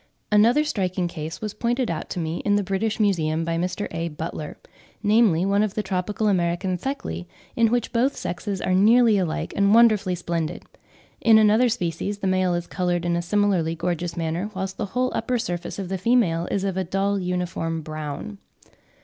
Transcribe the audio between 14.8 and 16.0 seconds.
whole upper surface of the